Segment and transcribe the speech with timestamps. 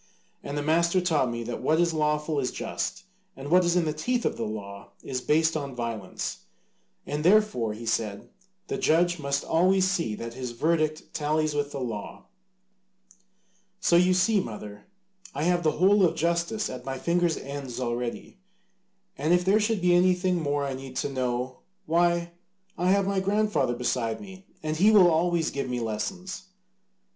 [0.41, 3.03] And the master taught me that what is lawful is just
[3.37, 6.45] and what is in the teeth of law is based on violence,
[7.05, 8.27] and therefore, he said,
[8.65, 12.25] the judge must always see that his verdict tallies with the law.
[13.79, 14.87] So you see, mother,
[15.35, 18.39] I have the whole of justice at my fingers' ends already.
[19.19, 22.31] And if there should be anything more I need to know, why,
[22.75, 26.45] I have my grandfather beside me, and he will always give me lessons."